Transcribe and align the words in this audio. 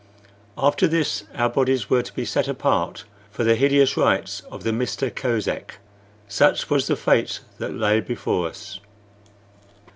After 0.57 0.87
this 0.87 1.25
our 1.35 1.47
bodies 1.47 1.87
were 1.87 2.01
to 2.01 2.15
be 2.15 2.25
set 2.25 2.47
apart 2.47 3.03
for 3.29 3.43
the 3.43 3.53
hideous 3.53 3.95
rites 3.95 4.39
of 4.49 4.63
the 4.63 4.73
Mista 4.73 5.11
Kosek. 5.11 5.73
Such 6.27 6.71
was 6.71 6.87
the 6.87 6.95
fate 6.95 7.41
that 7.59 7.75
lay 7.77 7.99
before 7.99 8.47
us. 8.47 8.79